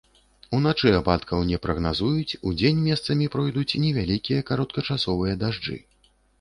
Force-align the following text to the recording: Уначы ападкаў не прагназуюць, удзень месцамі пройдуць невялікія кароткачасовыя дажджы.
Уначы 0.59 0.93
ападкаў 0.99 1.43
не 1.49 1.59
прагназуюць, 1.65 2.37
удзень 2.53 2.81
месцамі 2.87 3.29
пройдуць 3.37 3.69
невялікія 3.87 4.49
кароткачасовыя 4.51 5.41
дажджы. 5.47 5.81